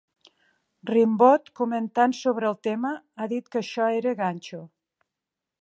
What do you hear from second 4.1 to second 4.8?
ganxo.